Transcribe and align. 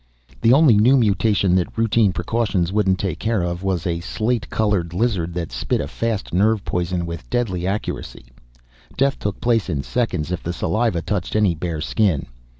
The 0.41 0.51
only 0.51 0.77
new 0.77 0.97
mutation 0.97 1.53
that 1.57 1.77
routine 1.77 2.11
precautions 2.11 2.73
wouldn't 2.73 2.97
take 2.97 3.19
care 3.19 3.43
of 3.43 3.61
was 3.61 3.85
a 3.85 3.99
slate 3.99 4.49
colored 4.49 4.95
lizard 4.95 5.35
that 5.35 5.51
spit 5.51 5.79
a 5.79 5.87
fast 5.87 6.33
nerve 6.33 6.65
poison 6.65 7.05
with 7.05 7.29
deadly 7.29 7.67
accuracy. 7.67 8.25
Death 8.97 9.19
took 9.19 9.39
place 9.39 9.69
in 9.69 9.83
seconds 9.83 10.31
if 10.31 10.41
the 10.41 10.53
saliva 10.53 11.03
touched 11.03 11.35
any 11.35 11.53
bare 11.53 11.81
skin. 11.81 12.25